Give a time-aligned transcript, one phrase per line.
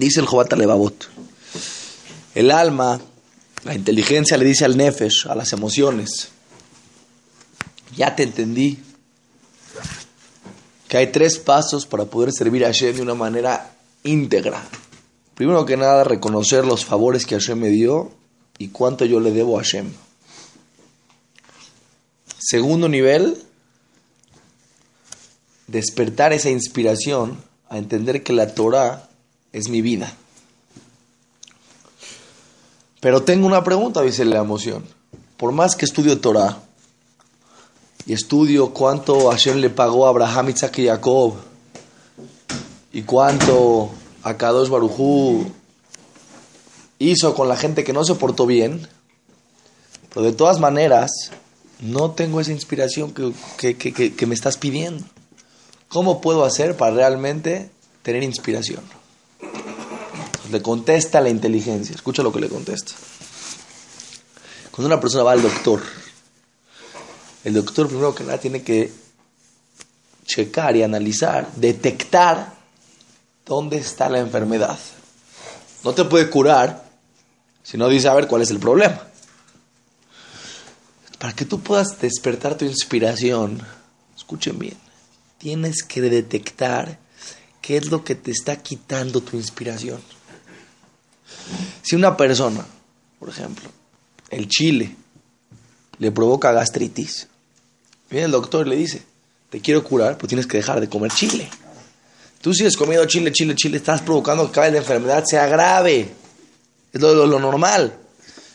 [0.00, 1.10] Dice el Jobat Levavot.
[2.34, 2.98] El alma,
[3.64, 6.30] la inteligencia le dice al nefesh, a las emociones.
[7.98, 8.78] Ya te entendí.
[10.88, 14.66] Que hay tres pasos para poder servir a Hashem de una manera íntegra.
[15.34, 18.10] Primero que nada, reconocer los favores que Hashem me dio
[18.56, 19.92] y cuánto yo le debo a Hashem.
[22.38, 23.36] Segundo nivel,
[25.66, 29.09] despertar esa inspiración a entender que la Torah
[29.52, 30.14] es mi vida.
[33.00, 34.84] Pero tengo una pregunta, dice la emoción.
[35.36, 36.58] Por más que estudio Torah
[38.06, 41.34] y estudio cuánto Hashem le pagó a Abraham, Isaac y Jacob
[42.92, 43.90] y cuánto
[44.22, 45.50] Akadosh Barujú
[46.98, 48.86] hizo con la gente que no se portó bien,
[50.12, 51.30] pero de todas maneras
[51.80, 55.04] no tengo esa inspiración que, que me estás pidiendo.
[55.88, 57.70] ¿Cómo puedo hacer para realmente
[58.02, 58.99] tener inspiración?
[60.50, 61.94] Le contesta la inteligencia.
[61.94, 62.92] Escucha lo que le contesta.
[64.70, 65.82] Cuando una persona va al doctor,
[67.44, 68.92] el doctor primero que nada tiene que
[70.24, 72.54] checar y analizar, detectar
[73.44, 74.78] dónde está la enfermedad.
[75.84, 76.88] No te puede curar
[77.62, 79.06] si no dice a ver cuál es el problema.
[81.18, 83.60] Para que tú puedas despertar tu inspiración,
[84.16, 84.76] escuchen bien,
[85.38, 86.98] tienes que detectar
[87.60, 90.00] qué es lo que te está quitando tu inspiración.
[91.82, 92.64] Si una persona,
[93.18, 93.68] por ejemplo,
[94.30, 94.94] el chile
[95.98, 97.28] le provoca gastritis,
[98.08, 99.02] viene el doctor y le dice,
[99.50, 101.48] te quiero curar, pues tienes que dejar de comer chile.
[102.40, 106.10] Tú sigues comiendo chile, chile, chile, estás provocando que cada la enfermedad sea grave.
[106.92, 107.92] Es lo, lo, normal.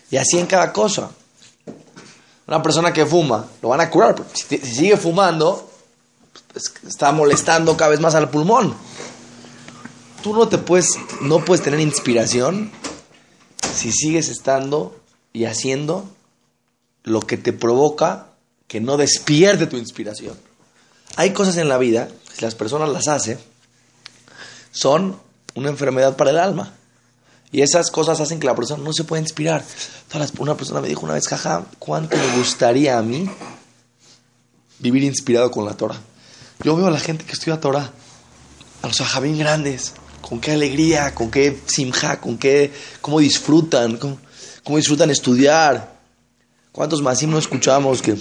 [0.09, 1.11] Y así en cada cosa.
[2.47, 4.15] Una persona que fuma, lo van a curar.
[4.33, 5.69] Si, si sigue fumando,
[6.51, 8.75] pues, está molestando cada vez más al pulmón
[10.25, 10.89] tú no te puedes,
[11.21, 12.71] no puedes tener inspiración
[13.75, 14.99] si sigues estando
[15.33, 16.09] y haciendo
[17.03, 18.29] lo que te provoca
[18.67, 20.35] que no despierte tu inspiración.
[21.15, 23.37] Hay cosas en la vida, si las personas las hacen,
[24.71, 25.15] son
[25.53, 26.73] una enfermedad para el alma.
[27.51, 29.63] Y esas cosas hacen que la persona no se pueda inspirar.
[30.39, 33.29] Una persona me dijo una vez, jaja, ¿cuánto me gustaría a mí
[34.79, 36.01] vivir inspirado con la Torah?
[36.63, 37.91] Yo veo a la gente que estudia Torah,
[38.81, 39.93] a los ajabín grandes,
[40.27, 45.93] con qué alegría, con qué simja, con qué, cómo disfrutan, cómo, disfrutan estudiar.
[46.71, 48.17] ¿Cuántos más no escuchamos que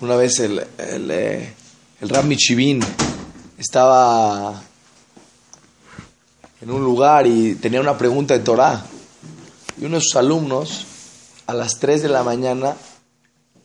[0.00, 1.54] una vez el, el, eh,
[2.00, 2.80] el Rab Michivin
[3.56, 4.60] estaba
[6.60, 8.84] en un lugar y tenía una pregunta de Torah?
[9.80, 10.86] Y uno de sus alumnos,
[11.46, 12.74] a las 3 de la mañana,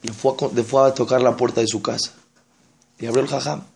[0.03, 2.11] le fue a, le fue a tocar la puerta de su casa.
[2.99, 3.72] Y abrió el jajam.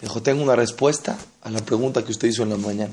[0.00, 2.92] Le dijo, tengo una respuesta a la pregunta que usted hizo en la mañana.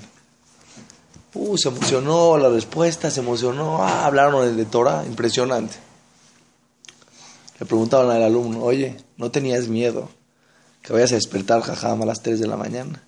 [1.36, 3.84] Uh, se emocionó la respuesta, se emocionó.
[3.84, 5.76] Ah, hablaron de Torah, impresionante.
[7.60, 10.10] Le preguntaban al alumno, oye, ¿no tenías miedo
[10.82, 13.04] que vayas a despertar jajam a las 3 de la mañana?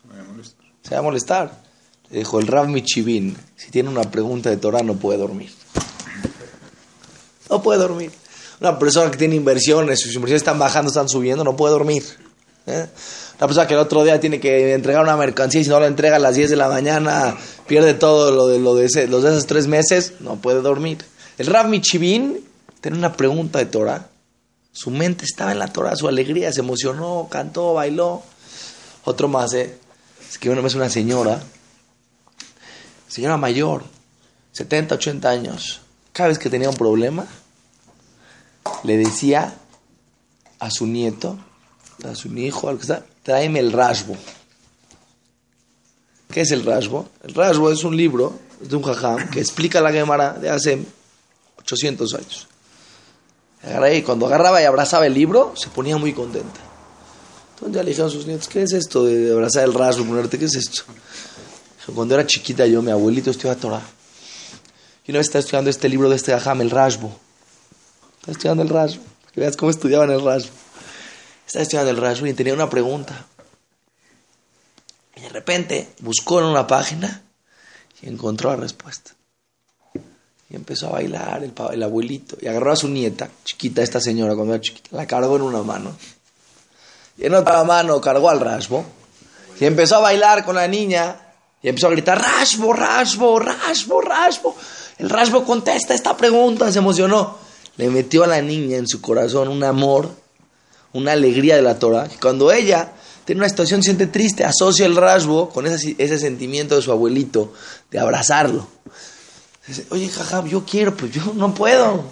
[0.00, 0.66] Se va a molestar.
[0.82, 1.62] Se va a molestar.
[2.10, 5.52] Le dijo, el Rav Michivin, si tiene una pregunta de Torah no puede dormir.
[7.50, 8.12] No puede dormir.
[8.60, 12.04] Una persona que tiene inversiones, sus inversiones están bajando, están subiendo, no puede dormir.
[12.66, 12.86] ¿eh?
[13.38, 15.86] Una persona que el otro día tiene que entregar una mercancía y si no la
[15.86, 19.30] entrega a las 10 de la mañana, pierde todo lo de, lo de, los de
[19.30, 20.98] esos tres meses, no puede dormir.
[21.38, 22.44] El Rav Michivin
[22.82, 24.08] tiene una pregunta de Torah.
[24.72, 28.22] Su mente estaba en la Torah, su alegría, se emocionó, cantó, bailó.
[29.04, 29.78] Otro más, ¿eh?
[30.28, 31.42] Es que una vez una señora,
[33.08, 33.84] señora mayor,
[34.52, 35.80] 70, 80 años,
[36.12, 37.26] cada vez que tenía un problema,
[38.84, 39.54] le decía
[40.58, 41.38] a su nieto,
[42.04, 44.16] a su hijo, al que está, tráeme el rasgo.
[46.30, 47.08] ¿Qué es el rasgo?
[47.24, 50.84] El rasgo es un libro de un jajam que explica la Gemara de hace
[51.58, 52.46] 800 años.
[53.92, 56.60] Y cuando agarraba y abrazaba el libro, se ponía muy contenta.
[57.54, 60.38] Entonces ya le dijeron a sus nietos, ¿qué es esto de abrazar el rasgo, ponerte?
[60.38, 60.82] ¿Qué es esto?
[61.94, 63.82] Cuando era chiquita yo, mi abuelito estudiaba Torah.
[65.06, 67.12] Y una vez estaba estudiando este libro de este jajam, el rasgo.
[68.20, 69.02] Estaba estudiando el rasgo.
[69.32, 70.52] Que veas cómo estudiaban el rasgo.
[71.46, 73.26] Estaba estudiando el rasgo y tenía una pregunta.
[75.16, 77.22] Y de repente buscó en una página
[78.02, 79.12] y encontró la respuesta.
[80.50, 82.36] Y empezó a bailar el, el, abuelito.
[82.40, 85.62] Y agarró a su nieta, chiquita, esta señora cuando era chiquita, la cargó en una
[85.62, 85.96] mano.
[87.16, 88.84] Y en otra mano cargó al rasbo.
[89.58, 91.16] Y empezó a bailar con la niña.
[91.62, 94.56] Y empezó a gritar, rasbo, rasbo, rasbo, rasbo.
[94.98, 99.48] El rasbo contesta esta pregunta, se emocionó le metió a la niña en su corazón
[99.48, 100.10] un amor,
[100.92, 102.08] una alegría de la Torah.
[102.20, 102.92] Cuando ella
[103.24, 107.52] tiene una situación, siente triste, asocia el rasgo con ese, sentimiento de su abuelito,
[107.90, 108.66] de abrazarlo.
[109.66, 112.04] Dice, oye, jaja, yo quiero, pues yo no puedo.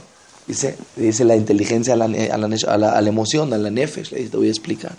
[0.47, 4.19] Dice, dice la inteligencia a la, a la, a la, emoción, a la nefesh, le
[4.19, 4.97] dice, te voy a explicar.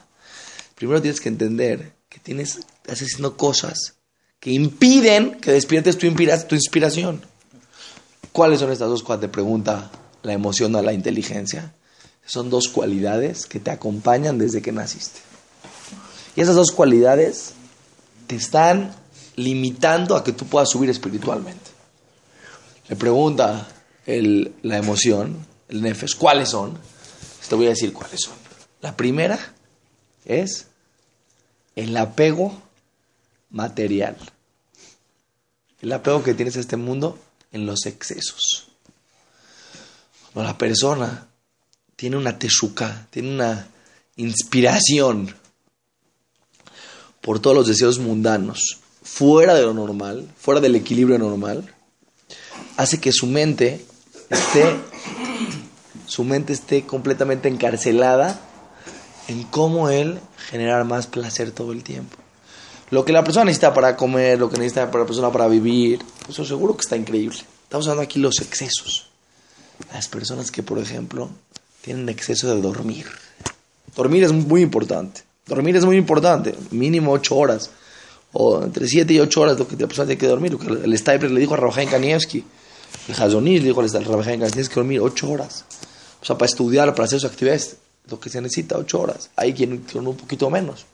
[0.76, 3.96] Primero tienes que entender que tienes, estás haciendo cosas
[4.40, 7.22] que impiden que despiertes tu, tu inspiración.
[8.32, 9.22] ¿Cuáles son estas dos cosas?
[9.22, 9.90] Te pregunta
[10.24, 11.74] la emoción a la inteligencia.
[12.26, 15.20] Son dos cualidades que te acompañan desde que naciste.
[16.36, 17.54] Y esas dos cualidades
[18.28, 18.96] te están
[19.36, 21.72] limitando a que tú puedas subir espiritualmente.
[22.88, 23.68] Le pregunta
[24.06, 26.78] el, la emoción, el nefes, ¿cuáles son?
[27.48, 28.36] Te voy a decir cuáles son.
[28.80, 29.40] La primera
[30.24, 30.68] es
[31.76, 32.62] el apego
[33.50, 34.16] material.
[35.82, 37.18] El apego que tienes a este mundo
[37.52, 38.69] en los excesos.
[40.36, 41.28] La persona
[41.96, 43.68] tiene una teshuka, tiene una
[44.16, 45.36] inspiración
[47.22, 51.74] por todos los deseos mundanos, fuera de lo normal, fuera del equilibrio normal,
[52.78, 53.86] hace que su mente
[54.30, 54.76] esté,
[56.06, 58.40] su mente esté completamente encarcelada
[59.28, 62.18] en cómo él generar más placer todo el tiempo.
[62.92, 66.00] Lo que la persona necesita para comer, lo que necesita para la persona para vivir,
[66.28, 67.40] eso seguro que está increíble.
[67.64, 69.09] Estamos hablando aquí los excesos.
[69.94, 71.30] Las personas que, por ejemplo,
[71.82, 73.06] tienen exceso de dormir.
[73.96, 75.24] Dormir es muy importante.
[75.46, 76.56] Dormir es muy importante.
[76.72, 77.70] Mínimo ocho horas.
[78.32, 80.52] O entre siete y ocho horas lo que la persona tiene que dormir.
[80.52, 82.44] Lo que el Stapler le dijo a Rafael Kanievski.
[83.08, 85.66] El Hazonish le dijo a Rafael Kanievski, que dormir ocho horas.
[86.22, 87.60] O sea, para estudiar, para hacer su actividad,
[88.10, 89.30] lo que se necesita, ocho horas.
[89.36, 90.86] Hay quien con un poquito menos.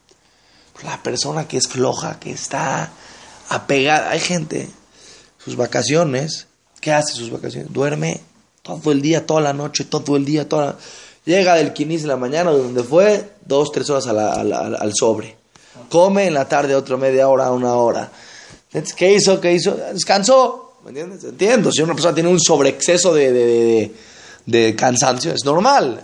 [0.83, 2.91] La persona que es floja, que está
[3.49, 4.11] apegada.
[4.11, 4.69] Hay gente,
[5.43, 6.47] sus vacaciones,
[6.79, 7.71] ¿qué hace sus vacaciones?
[7.71, 8.21] Duerme
[8.65, 10.77] todo el día, toda la noche, todo el día, toda
[11.25, 15.35] Llega del 15 de la mañana, de donde fue, dos, tres horas al sobre.
[15.89, 18.11] Come en la tarde otra media hora, una hora.
[18.95, 19.41] ¿Qué hizo?
[19.41, 19.75] ¿Qué hizo?
[19.91, 20.77] Descansó.
[20.83, 21.23] ¿Me entiendes?
[21.23, 21.71] Entiendo.
[21.71, 23.95] Si una persona tiene un sobreexceso de, de,
[24.45, 26.03] de cansancio, es normal.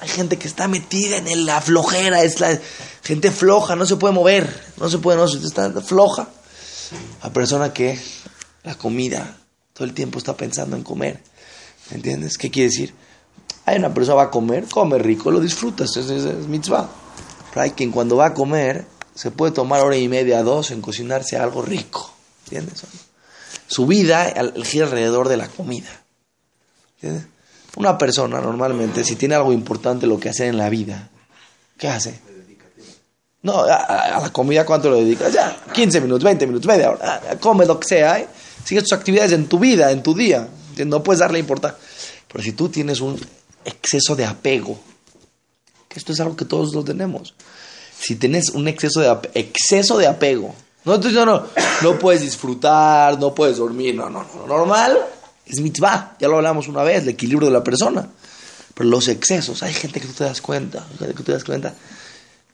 [0.00, 2.56] Hay gente que está metida en la flojera, es la
[3.02, 6.28] gente floja, no se puede mover, no se puede, no se está floja.
[7.24, 7.98] La persona que
[8.62, 9.36] la comida,
[9.72, 11.20] todo el tiempo está pensando en comer.
[11.90, 12.38] ¿Me entiendes?
[12.38, 12.94] ¿Qué quiere decir?
[13.66, 16.88] Hay una persona va a comer, come rico, lo disfruta, es, es, mitzvah.
[17.50, 18.84] Pero hay quien cuando va a comer
[19.14, 22.12] se puede tomar hora y media, dos en cocinarse algo rico.
[22.44, 22.82] ¿Entiendes?
[23.66, 24.32] Su vida
[24.64, 25.88] gira alrededor de la comida.
[26.96, 27.26] ¿Entiendes?
[27.76, 31.08] Una persona normalmente, si tiene algo importante lo que hacer en la vida,
[31.76, 32.20] ¿qué hace?
[33.42, 35.32] No, a, la comida, ¿cuánto lo dedicas?
[35.32, 37.20] Ya, 15 minutos, 20 minutos, media hora.
[37.30, 38.28] Ah, come lo que sea, ¿eh?
[38.64, 40.48] Sigue tus actividades en tu vida, en tu día.
[40.84, 41.78] No puedes darle importancia.
[42.28, 43.20] Pero si tú tienes un
[43.64, 44.78] exceso de apego,
[45.88, 47.34] que esto es algo que todos lo tenemos.
[47.98, 50.54] Si tienes un exceso de, exceso de apego,
[50.84, 51.46] no, no, no,
[51.82, 54.98] no puedes disfrutar, no puedes dormir, no, no, no, normal
[55.46, 58.08] es mitzvah, ya lo hablamos una vez, el equilibrio de la persona.
[58.74, 61.74] Pero los excesos, hay gente que tú te das cuenta, que tú te das cuenta,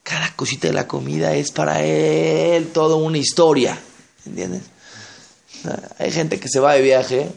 [0.02, 3.78] cada cosita de la comida es para él toda una historia,
[4.26, 4.62] ¿entiendes?
[5.98, 7.30] Hay gente que se va de viaje,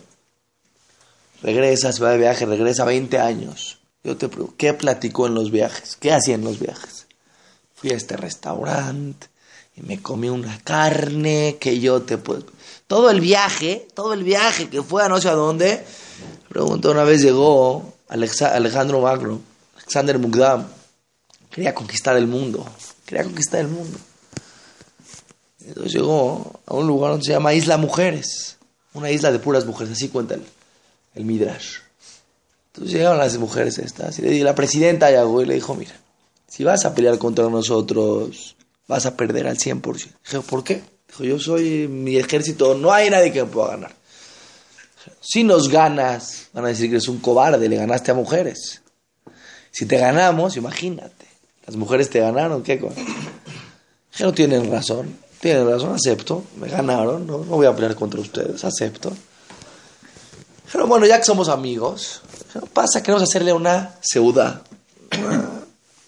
[1.44, 3.80] regresa, se va de viaje, regresa 20 años.
[4.04, 5.96] Yo te pregunto, ¿qué platicó en los viajes?
[5.96, 7.06] ¿Qué hacía en los viajes?
[7.76, 9.28] Fui a este restaurante
[9.76, 12.46] y me comí una carne que yo te puedo
[12.94, 15.84] todo el viaje, todo el viaje que fue a no sé a dónde,
[16.48, 19.42] pregunto, una vez llegó Alejandro Magno,
[19.78, 20.68] Alexander Mugdam,
[21.50, 22.64] quería conquistar el mundo,
[23.06, 23.98] quería conquistar el mundo.
[25.66, 28.58] Entonces llegó a un lugar donde se llama Isla Mujeres,
[28.94, 30.36] una isla de puras mujeres, así cuenta
[31.16, 31.78] el, Midrash.
[32.68, 35.94] Entonces llegaron las mujeres estas y la presidenta llegó y le dijo, mira,
[36.48, 38.56] si vas a pelear contra nosotros,
[38.88, 39.82] vas a perder al 100%.
[40.24, 40.82] Dije, ¿por qué?
[41.08, 43.96] Dijo, yo soy mi ejército, no hay nadie que me pueda ganar.
[45.20, 48.82] Si nos ganas, van a decir que eres un cobarde, le ganaste a mujeres.
[49.72, 51.26] Si te ganamos, imagínate,
[51.66, 53.02] las mujeres te ganaron, ¿qué cosa?
[54.16, 58.64] Que no tienen razón, tienen razón, acepto, me ganaron, no, voy a pelear contra ustedes,
[58.64, 59.12] acepto.
[60.72, 62.22] Pero bueno, ya que somos amigos,
[62.74, 64.64] pasa que vamos a hacerle una seuda.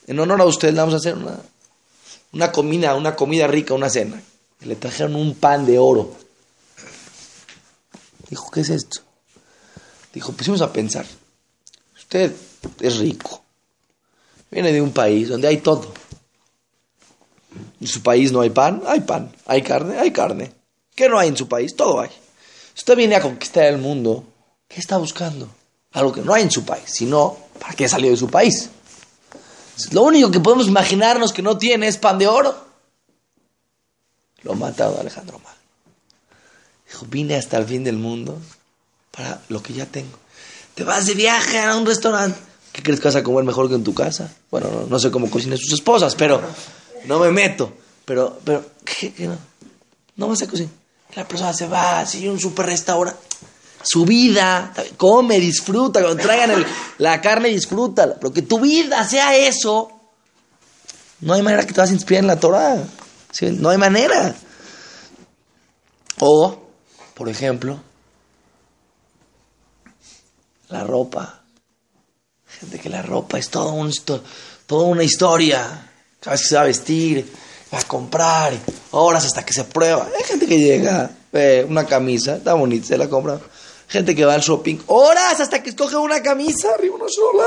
[0.08, 1.40] En honor a ustedes le vamos a hacer una,
[2.34, 4.22] una comida, una comida rica, una cena
[4.66, 6.12] le trajeron un pan de oro.
[8.30, 9.02] Dijo, ¿qué es esto?
[10.14, 11.06] Dijo, pusimos a pensar,
[11.96, 12.34] usted
[12.80, 13.44] es rico,
[14.50, 15.94] viene de un país donde hay todo.
[17.80, 19.34] En su país no hay pan, hay pan.
[19.46, 20.52] Hay carne, hay carne.
[20.96, 21.76] ¿Qué no hay en su país?
[21.76, 22.10] Todo hay.
[22.76, 24.26] Usted viene a conquistar el mundo.
[24.68, 25.50] ¿Qué está buscando?
[25.94, 26.84] Algo que no hay en su país.
[26.88, 28.70] Si no, ¿para qué salió de su país?
[29.92, 32.56] Lo único que podemos imaginarnos que no tiene es pan de oro.
[34.44, 35.56] Lo matado Alejandro Magno.
[36.88, 38.40] Dijo, vine hasta el fin del mundo
[39.12, 40.18] para lo que ya tengo.
[40.76, 42.38] Te vas de viaje a un restaurante.
[42.72, 44.30] ¿Qué crees que vas a comer mejor que en tu casa?
[44.52, 46.42] Bueno, no, sé cómo cocinan sus esposas, pero
[47.06, 47.74] no me meto.
[48.04, 49.38] Pero, pero, ¿qué, no?
[50.18, 50.74] No vas a cocinar.
[51.16, 53.20] La persona se va, sigue un super restaurante.
[53.88, 56.66] Su vida, come, disfruta, cuando traigan
[56.98, 58.16] la carne, disfruta.
[58.16, 59.96] Pero que tu vida sea eso,
[61.22, 62.84] no hay manera que te vas a inspirar en la Torah.
[63.42, 64.36] No hay manera.
[66.20, 66.58] O,
[67.14, 67.80] por ejemplo,
[70.70, 71.42] la ropa.
[72.60, 73.92] Gente que la ropa es un,
[74.66, 75.92] toda una historia.
[76.20, 77.32] Cada vez que se va a vestir,
[77.74, 78.54] va a comprar,
[78.92, 80.08] horas hasta que se prueba.
[80.18, 81.12] Hay gente que llega,
[81.68, 83.40] una camisa, está bonita, se la compra.
[83.88, 87.46] Gente que va al shopping, horas hasta que escoge una camisa, una sola.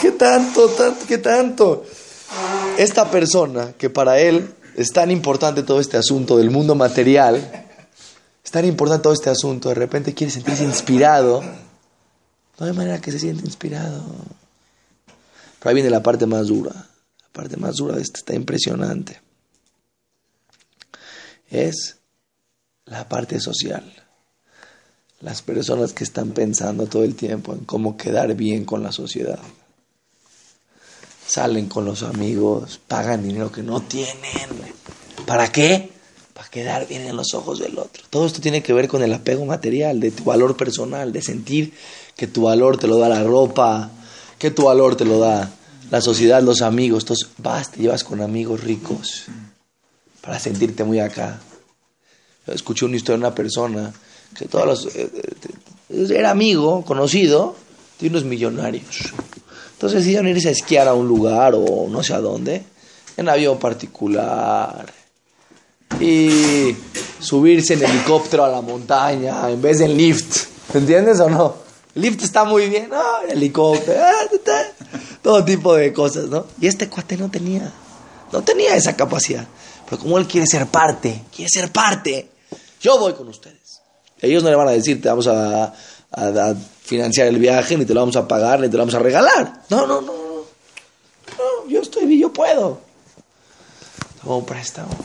[0.00, 1.84] ¿Qué tanto, tanto, qué tanto?
[2.76, 7.66] Esta persona que para él es tan importante todo este asunto del mundo material,
[8.44, 11.42] es tan importante todo este asunto, de repente quiere sentirse inspirado,
[12.58, 14.04] no hay manera que se sienta inspirado.
[15.58, 19.20] Pero ahí viene la parte más dura, la parte más dura de esto está impresionante.
[21.48, 21.96] Es
[22.84, 24.05] la parte social.
[25.20, 29.38] Las personas que están pensando todo el tiempo en cómo quedar bien con la sociedad.
[31.26, 34.16] Salen con los amigos, pagan dinero que no tienen.
[35.26, 35.90] ¿Para qué?
[36.36, 38.02] para quedar bien en los ojos del otro.
[38.10, 41.72] Todo esto tiene que ver con el apego material, de tu valor personal, de sentir
[42.14, 43.90] que tu valor te lo da la ropa,
[44.38, 45.50] que tu valor te lo da
[45.90, 47.04] la sociedad, los amigos.
[47.04, 49.24] Entonces vas, te llevas con amigos ricos
[50.20, 51.40] para sentirte muy acá.
[52.48, 53.94] escuché una historia de una persona
[54.34, 55.10] que todos los, eh,
[55.90, 57.56] eh, era amigo, conocido,
[58.00, 59.12] de unos millonarios.
[59.72, 62.64] Entonces decidieron irse a esquiar a un lugar o no sé a dónde,
[63.16, 64.86] en avión particular
[66.00, 66.76] y
[67.20, 70.46] subirse en helicóptero a la montaña en vez de en lift.
[70.74, 71.66] ¿Entiendes o no?
[71.94, 74.62] Lift está muy bien, no, el helicóptero, ah,
[75.22, 76.46] todo tipo de cosas, ¿no?
[76.60, 77.72] Y este cuate no tenía,
[78.32, 79.46] no tenía esa capacidad.
[79.88, 82.28] Pero como él quiere ser parte, quiere ser parte,
[82.80, 83.56] yo voy con ustedes.
[84.20, 85.72] Ellos no le van a decir, te vamos a,
[86.82, 89.62] financiar el viaje, ni te lo vamos a pagar, ni te lo vamos a regalar.
[89.68, 90.12] No, no, no.
[91.36, 92.80] no yo estoy bien, yo puedo.
[94.22, 94.96] Toma un préstamo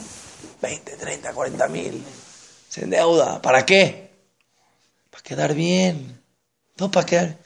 [0.62, 2.02] 20, 30, 40 mil.
[2.68, 3.42] Se endeuda.
[3.42, 4.10] ¿Para qué?
[5.10, 6.20] Para quedar bien.
[6.78, 7.38] No para quedar.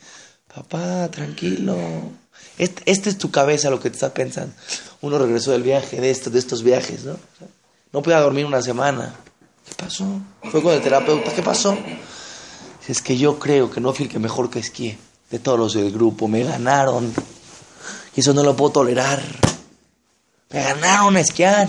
[0.55, 1.77] Papá, tranquilo.
[2.59, 4.55] Este, este, es tu cabeza lo que te está pensando.
[5.01, 7.19] Uno regresó del viaje, de estos, de estos viajes, ¿no?
[7.93, 9.15] No podía dormir una semana.
[9.67, 10.07] ¿Qué pasó?
[10.51, 11.33] Fue con el terapeuta.
[11.35, 11.77] ¿Qué pasó?
[12.89, 14.99] Es que yo creo que no fui el que mejor que esquié.
[15.31, 16.29] De todos los del grupo.
[16.29, 17.13] Me ganaron.
[18.15, 19.21] Y eso no lo puedo tolerar.
[20.51, 21.69] Me ganaron a esquiar.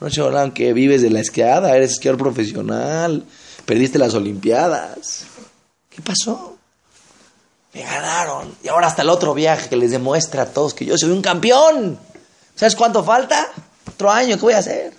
[0.00, 3.22] No, que vives de la esquiada, eres esquiador profesional,
[3.66, 5.24] perdiste las Olimpiadas.
[5.90, 6.56] ¿Qué pasó?
[7.74, 8.54] Me ganaron.
[8.64, 11.20] Y ahora hasta el otro viaje que les demuestra a todos que yo soy un
[11.20, 11.98] campeón.
[12.54, 13.46] ¿Sabes cuánto falta?
[13.86, 14.94] Otro año, ¿qué voy a hacer?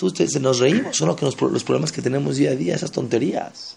[0.00, 3.76] Se nos reímos, son los problemas que tenemos día a día, esas tonterías.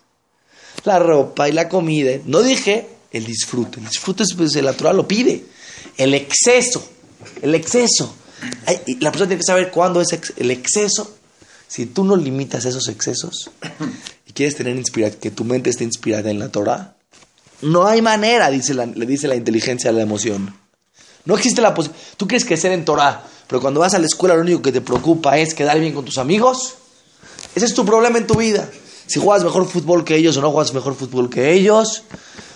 [0.85, 2.11] La ropa y la comida.
[2.25, 3.79] No dije el disfrute.
[3.79, 5.43] El disfrute es pues, el natural, lo pide.
[5.97, 6.83] El exceso.
[7.41, 8.15] El exceso
[8.99, 11.15] la persona tiene que saber cuándo es el exceso.
[11.67, 13.49] Si tú no limitas esos excesos
[14.27, 16.95] y quieres tener inspiración, que tu mente esté inspirada en la Torah,
[17.61, 20.55] no hay manera, dice le dice la inteligencia a la emoción.
[21.25, 22.05] No existe la posibilidad.
[22.17, 24.81] Tú quieres crecer en Torah, pero cuando vas a la escuela lo único que te
[24.81, 26.73] preocupa es quedar bien con tus amigos.
[27.53, 28.67] Ese es tu problema en tu vida.
[29.05, 32.01] Si juegas mejor fútbol que ellos o no juegas mejor fútbol que ellos,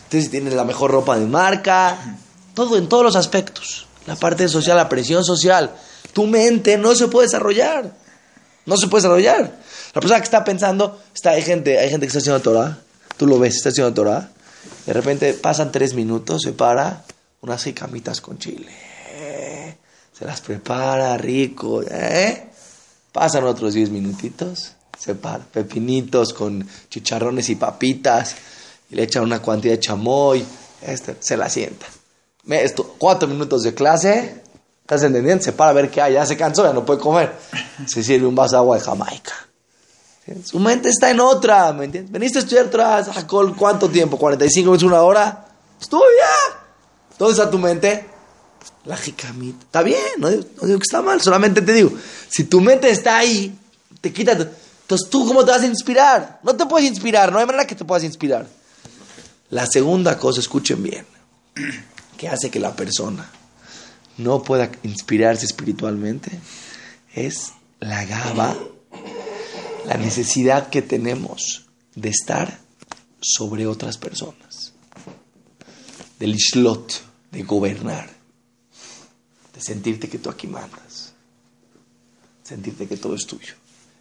[0.09, 2.17] si tienes la mejor ropa de marca,
[2.55, 5.75] todo en todos los aspectos la parte social, la presión social.
[6.13, 7.93] Tu mente no se puede desarrollar.
[8.65, 9.59] No se puede desarrollar.
[9.93, 12.79] La persona que está pensando, está, hay gente, hay gente que está haciendo Torah,
[13.17, 14.31] tú lo ves, está haciendo Torah,
[14.87, 17.03] de repente pasan tres minutos, se para,
[17.41, 18.86] unas camitas con chile,
[20.17, 22.49] se las prepara rico, ¿eh?
[23.11, 28.35] pasan otros diez minutitos, se para, pepinitos con chicharrones y papitas,
[28.89, 30.43] y le echan una cuantía de chamoy,
[30.81, 31.85] este, se la sienta
[32.55, 34.41] esto, cuatro minutos de clase,
[34.81, 35.43] ¿estás entendiendo?
[35.43, 37.33] Se para a ver qué hay, ya se cansó, ya no puede comer.
[37.85, 39.33] Se sirve un vaso de agua de Jamaica.
[40.43, 42.11] Su mente está en otra, ¿me entiendes?
[42.11, 43.09] Veniste a estudiar atrás,
[43.57, 44.17] ¿cuánto tiempo?
[44.19, 45.45] ¿45 minutos, una hora?
[45.79, 46.01] Estudia.
[47.17, 48.16] ¿Dónde está tu mente?
[48.87, 49.65] La jicamita.
[49.65, 51.91] Está bien, no digo, no digo, que está mal, solamente te digo,
[52.29, 53.53] si tu mente está ahí,
[54.01, 54.31] te quita.
[54.31, 56.39] Entonces, ¿tú cómo te vas a inspirar?
[56.43, 58.47] No te puedes inspirar, no hay manera que te puedas inspirar.
[59.49, 61.05] La segunda cosa, escuchen bien
[62.17, 63.29] que hace que la persona
[64.17, 66.31] no pueda inspirarse espiritualmente
[67.13, 68.55] es la gaba,
[69.85, 72.59] la necesidad que tenemos de estar
[73.21, 74.73] sobre otras personas,
[76.19, 77.01] del islot,
[77.31, 78.16] de gobernar,
[79.59, 81.13] sentirte que tú aquí mandas,
[82.43, 83.55] sentirte que todo es tuyo.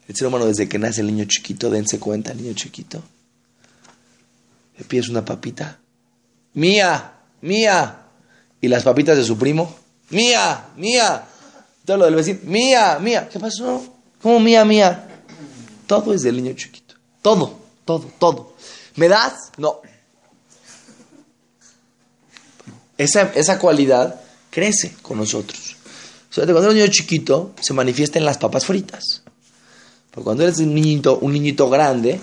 [0.08, 3.02] El ser humano desde que nace el niño chiquito, dense cuenta, el niño chiquito,
[4.78, 5.78] le pides una papita,
[6.54, 8.02] mía, mía,
[8.60, 9.74] y las papitas de su primo,
[10.10, 11.24] mía, mía,
[11.84, 13.94] todo lo del vecino, mía, mía, ¿qué pasó?
[14.22, 15.08] ¿Cómo mía, mía?
[15.86, 18.54] Todo es del niño chiquito, todo, todo, todo.
[18.96, 19.52] ¿Me das?
[19.56, 19.80] No.
[22.98, 24.20] Esa, esa cualidad
[24.56, 25.76] crece con nosotros.
[26.34, 29.20] cuando eres un niño chiquito, se manifiesta en las papas fritas.
[30.10, 32.18] Pero cuando eres un niñito, un niñito grande,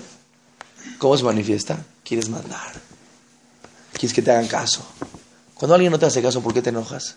[0.98, 1.78] ¿cómo se manifiesta?
[2.02, 2.72] Quieres mandar.
[3.92, 4.84] Quieres que te hagan caso.
[5.54, 7.14] Cuando alguien no te hace caso, ¿por qué te enojas?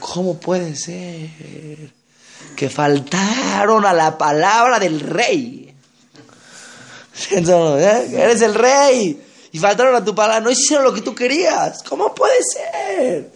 [0.00, 1.28] ¿Cómo puede ser
[2.56, 5.74] que faltaron a la palabra del rey?
[7.30, 8.10] ¿eh?
[8.10, 11.82] Eres el rey y faltaron a tu palabra, no hicieron lo que tú querías.
[11.82, 13.30] ¿Cómo puede ser?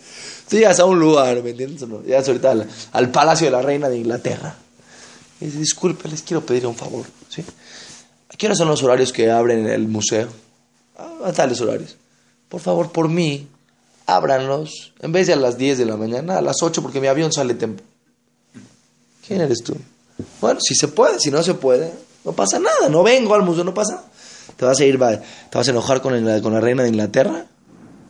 [0.48, 1.88] Tú llegas a un lugar, ¿me entiendes?
[1.88, 2.02] No?
[2.02, 4.54] Llegas ahorita al, palacio de la reina de Inglaterra.
[5.40, 7.06] Y dices, disculpe, les quiero pedir un favor.
[7.28, 7.42] ¿sí?
[8.28, 10.28] ¿A qué son los horarios que abren el museo?
[11.24, 11.96] A tales horarios.
[12.48, 13.48] Por favor, por mí,
[14.06, 14.92] ábranlos.
[15.00, 17.32] En vez de a las 10 de la mañana, a las 8, porque mi avión
[17.32, 17.90] sale temprano.
[19.26, 19.74] ¿Quién eres tú?
[20.40, 21.92] Bueno, si se puede, si no se puede,
[22.24, 22.88] no pasa nada.
[22.90, 24.11] No vengo al museo, no pasa nada.
[24.56, 27.46] ¿Te vas a ir, te vas a enojar con, la, con la reina de Inglaterra?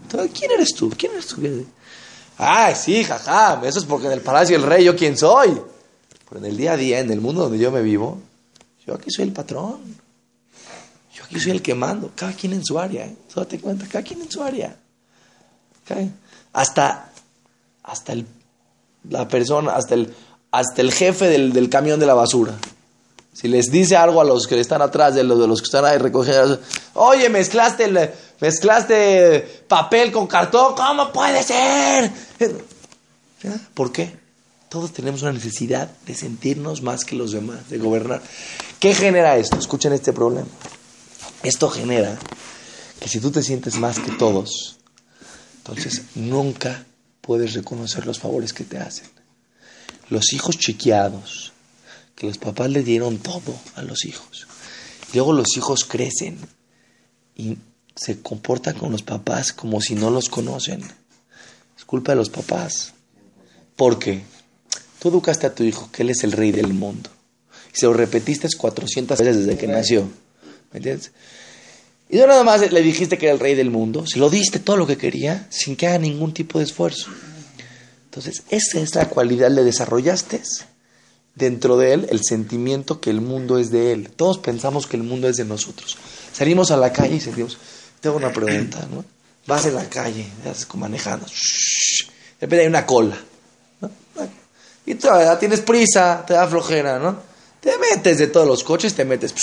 [0.09, 0.91] ¿Quién eres tú?
[0.97, 1.41] ¿Quién eres tú?
[2.39, 5.61] Ay, sí, jaja, eso es porque en el palacio del rey yo quién soy.
[6.29, 8.19] Pero en el día a día, en el mundo donde yo me vivo,
[8.87, 9.81] yo aquí soy el patrón.
[11.15, 12.11] Yo aquí soy el que mando.
[12.15, 13.05] Cada quien en su área.
[13.05, 13.17] ¿eh?
[13.35, 14.77] Date cuenta, cada quien en su área.
[16.53, 17.13] Hasta,
[17.83, 18.27] hasta el,
[19.09, 20.15] la persona, hasta el,
[20.51, 22.55] hasta el jefe del, del camión de la basura.
[23.33, 25.85] Si les dice algo a los que están atrás de los, de los que están
[25.85, 26.61] ahí recogiendo,
[26.95, 32.11] oye, mezclaste, el, mezclaste papel con cartón, ¿cómo puede ser?
[33.75, 34.21] ¿Por qué?
[34.69, 38.23] Todos tenemos una necesidad de sentirnos más que los demás, de gobernar.
[38.79, 39.59] ¿Qué genera esto?
[39.59, 40.49] Escuchen este problema.
[41.43, 42.19] Esto genera
[43.01, 44.79] que si tú te sientes más que todos,
[45.59, 46.85] entonces nunca
[47.21, 49.09] puedes reconocer los favores que te hacen.
[50.09, 51.53] Los hijos chiqueados,
[52.23, 54.47] que los papás le dieron todo a los hijos.
[55.13, 56.39] Luego los hijos crecen
[57.35, 57.57] y
[57.97, 60.85] se comportan con los papás como si no los conocen.
[61.77, 62.95] Es culpa de los papás.
[63.75, 64.23] Porque
[65.01, 67.11] tú educaste a tu hijo que él es el rey del mundo.
[67.75, 70.09] Y se lo repetiste 400 veces desde que nació.
[70.71, 71.11] ¿Me entiendes?
[72.09, 74.61] Y no nada más le dijiste que era el rey del mundo, se lo diste
[74.61, 77.11] todo lo que quería sin que haga ningún tipo de esfuerzo.
[78.05, 80.41] Entonces, esa es la cualidad, le desarrollaste
[81.35, 84.11] dentro de él el sentimiento que el mundo es de él.
[84.11, 85.97] Todos pensamos que el mundo es de nosotros.
[86.33, 87.59] Salimos a la calle y sentimos,
[88.01, 89.05] tengo una pregunta, ¿no?
[89.47, 93.19] Vas en la calle, vas manejando, de repente hay una cola,
[93.81, 93.91] ¿no?
[94.87, 97.17] Y tú tienes prisa, te da flojera, ¿no?
[97.61, 99.35] Te metes de todos los coches, te metes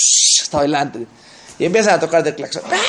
[0.42, 1.06] hasta adelante
[1.58, 2.62] y empiezan a tocar del claxon.
[2.70, 2.80] ¡Ah!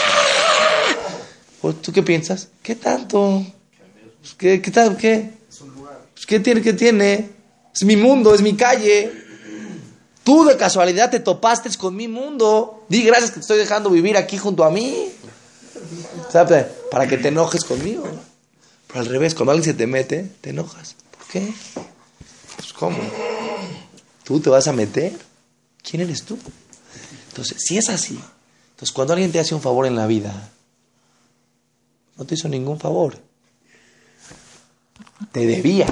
[1.61, 2.47] Pues, ¿Tú qué piensas?
[2.63, 3.45] ¿Qué tanto?
[4.19, 5.29] Pues, ¿Qué, qué, tal, qué?
[6.13, 6.61] Pues, ¿Qué tiene?
[6.61, 7.29] ¿Qué tiene?
[7.73, 9.11] Es mi mundo, es mi calle.
[10.23, 12.85] Tú de casualidad te topaste con mi mundo.
[12.89, 15.09] Di gracias que te estoy dejando vivir aquí junto a mí.
[16.31, 16.65] ¿Sabes?
[16.91, 18.03] Para que te enojes conmigo.
[18.87, 20.95] Pero al revés, cuando alguien se te mete, te enojas.
[21.17, 21.53] ¿Por qué?
[22.57, 22.99] Pues ¿cómo?
[24.23, 25.17] ¿Tú te vas a meter?
[25.81, 26.37] ¿Quién eres tú?
[27.29, 28.19] Entonces, si es así,
[28.71, 30.51] entonces cuando alguien te hace un favor en la vida,
[32.17, 33.17] no te hizo ningún favor.
[35.31, 35.87] Te debía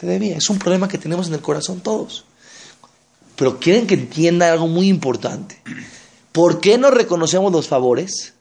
[0.00, 0.36] debía.
[0.36, 2.24] Es un problema que tenemos en el corazón todos.
[3.36, 5.60] Pero quieren que entienda algo muy importante.
[6.32, 8.34] ¿Por qué no reconocemos los favores?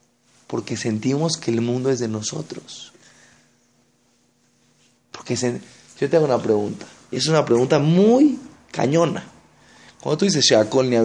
[0.48, 2.92] Porque sentimos que el mundo es de nosotros.
[5.12, 5.36] Porque
[6.00, 6.86] yo te hago una pregunta.
[7.12, 8.40] Es una pregunta muy
[8.72, 9.24] cañona.
[10.02, 10.98] Cuando tú dices Shakol ni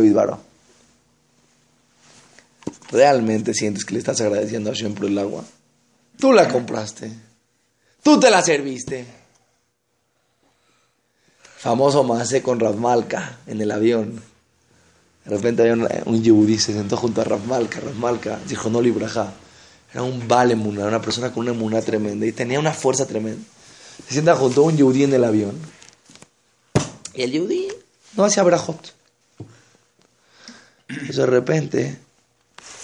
[2.91, 5.45] ¿realmente sientes que le estás agradeciendo a por el agua?
[6.19, 7.13] Tú la compraste.
[8.03, 9.18] Tú te la serviste
[11.59, 14.23] famoso Maase con Rav Malka en el avión.
[15.25, 17.81] De repente había un, un se sentó junto a Rav Malka.
[17.81, 19.33] Rav Malka dijo, no libraja.
[19.93, 23.43] Era un valemuna, una persona con una emuna tremenda y tenía una fuerza tremenda.
[24.07, 25.59] Se sienta junto a un yehudí en el avión.
[27.15, 27.69] Y el yehudí
[28.17, 28.95] no hacía brajot.
[30.89, 31.99] Entonces de repente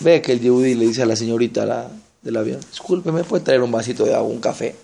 [0.00, 1.88] ve que el yehudí le dice a la señorita, la,
[2.22, 2.60] del avión.
[2.70, 4.74] Disculpe, ¿me puede traer un vasito de agua, un café?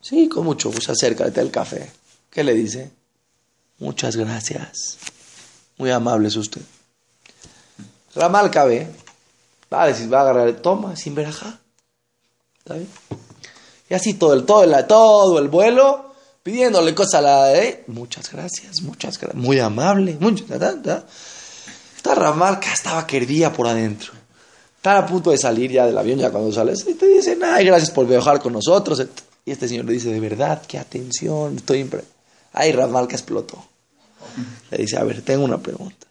[0.00, 1.99] Sí, con mucho gusto, acércate al café.
[2.30, 2.90] ¿Qué le dice?
[3.78, 4.98] Muchas gracias.
[5.78, 6.62] Muy amable es usted.
[8.14, 8.88] Ramal cabe.
[9.68, 11.58] Vale, si va a agarrar, toma, sin verajá.
[12.58, 12.88] ¿Está bien?
[13.88, 16.12] Y así todo el, todo el, todo el vuelo,
[16.42, 17.56] pidiéndole cosas a la...
[17.56, 17.84] ¿eh?
[17.88, 19.42] Muchas gracias, muchas gracias.
[19.42, 20.16] Muy amable.
[20.20, 24.12] Mucho, Está Ramal que estaba querdía por adentro.
[24.76, 27.66] Está a punto de salir ya del avión, ya cuando sales, y te dicen, ay,
[27.66, 29.04] gracias por viajar con nosotros.
[29.44, 32.19] Y este señor le dice, de verdad, qué atención, estoy impresionado.
[32.52, 33.62] Ay, Ramal que explotó.
[34.70, 36.06] Le dice, a ver, tengo una pregunta.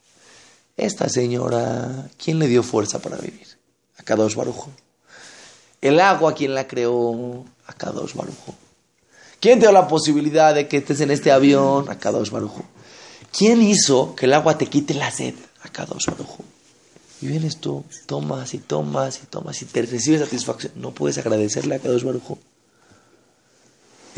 [0.78, 3.47] Esta señora, ¿quién le dio fuerza para vivir?
[3.97, 4.69] A Kadosh Barujo.
[5.82, 7.45] El agua, ¿quién la creó?
[7.65, 8.56] A Kadosh Barujo.
[9.39, 11.89] ¿Quién te dio la posibilidad de que estés en este avión?
[11.89, 12.63] A Kadosh Barujo.
[13.38, 15.36] ¿Quién hizo que el agua te quite la sed?
[15.62, 16.43] A Kadosh Barujo.
[17.21, 20.73] Y vienes tú, tomas y tomas y tomas y te recibes satisfacción.
[20.75, 22.39] No puedes agradecerle a Kadosh Barujo.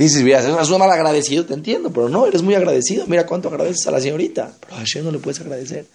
[0.01, 3.05] Dices, mira, es un mal agradecido, te entiendo, pero no, eres muy agradecido.
[3.05, 4.51] Mira cuánto agradeces a la señorita.
[4.59, 5.85] Pero a Hashem no le puedes agradecer.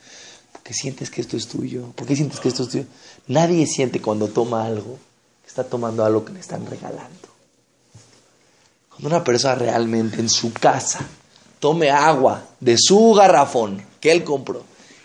[0.53, 1.91] Porque sientes que esto es tuyo.
[1.97, 2.85] ¿Por qué sientes que esto es tuyo?
[3.27, 4.97] Nadie siente cuando toma algo
[5.43, 7.29] que está tomando algo que le están regalando.
[8.91, 11.01] Cuando una persona realmente en su casa
[11.59, 14.63] tome agua de su garrafón que él compró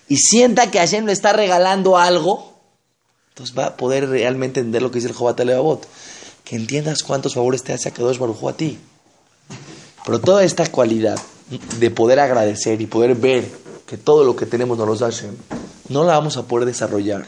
[0.07, 2.53] y sienta que Hashem le está regalando algo,
[3.29, 5.41] entonces va a poder realmente entender lo que dice el Jobat.
[6.43, 8.77] Que entiendas cuántos favores te hace a Kadosh Baruj a ti.
[10.05, 11.19] Pero toda esta cualidad
[11.79, 13.49] de poder agradecer y poder ver
[13.85, 15.11] que todo lo que tenemos nos lo da
[15.89, 17.27] no la vamos a poder desarrollar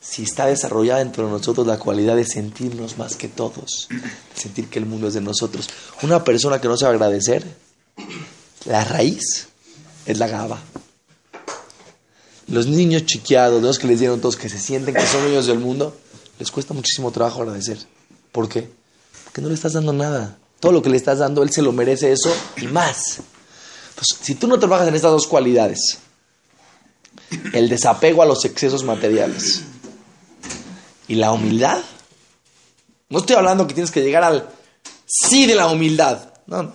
[0.00, 4.68] si está desarrollada dentro de nosotros la cualidad de sentirnos más que todos, de sentir
[4.68, 5.68] que el mundo es de nosotros.
[6.02, 7.44] Una persona que no sabe agradecer,
[8.64, 9.48] la raíz
[10.06, 10.58] es la gaba.
[12.46, 15.58] Los niños chiqueados, los que les dieron todos, que se sienten que son niños del
[15.58, 15.94] mundo,
[16.38, 17.78] les cuesta muchísimo trabajo agradecer.
[18.32, 18.70] ¿Por qué?
[19.24, 20.38] Porque no le estás dando nada.
[20.60, 23.20] Todo lo que le estás dando, él se lo merece eso y más.
[23.90, 25.98] Entonces, si tú no trabajas en estas dos cualidades,
[27.52, 29.62] el desapego a los excesos materiales
[31.06, 31.80] y la humildad,
[33.08, 34.48] no estoy hablando que tienes que llegar al
[35.06, 36.32] sí de la humildad.
[36.46, 36.72] No, no.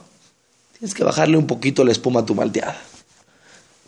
[0.77, 2.77] Tienes que bajarle un poquito la espuma a tu malteada.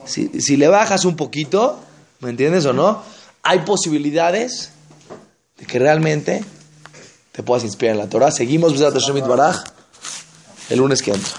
[0.06, 1.80] Si, si le bajas un poquito,
[2.20, 3.02] ¿me entiendes o no?
[3.44, 4.72] Hay posibilidades
[5.58, 6.44] de que realmente
[7.32, 8.32] te puedas inspirar en la Torah.
[8.32, 8.80] Seguimos,
[9.28, 9.64] Baraj
[10.70, 11.34] el lunes que entra.